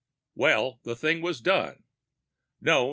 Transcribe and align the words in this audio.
Well, 0.33 0.79
the 0.81 0.95
thing 0.95 1.21
was 1.21 1.41
done. 1.41 1.83
No. 2.59 2.79